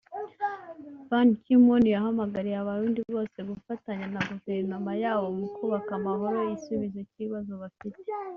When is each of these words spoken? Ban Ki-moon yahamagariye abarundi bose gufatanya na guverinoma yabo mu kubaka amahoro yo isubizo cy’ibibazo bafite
Ban 1.09 1.27
Ki-moon 1.43 1.83
yahamagariye 1.95 2.57
abarundi 2.59 2.99
bose 3.13 3.37
gufatanya 3.49 4.05
na 4.13 4.21
guverinoma 4.29 4.91
yabo 5.03 5.27
mu 5.37 5.47
kubaka 5.55 5.91
amahoro 5.99 6.37
yo 6.47 6.51
isubizo 6.57 6.99
cy’ibibazo 7.11 7.53
bafite 7.61 7.99